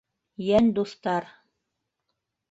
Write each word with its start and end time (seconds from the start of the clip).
Йән 0.45 0.69
дуҫтар 0.79 1.27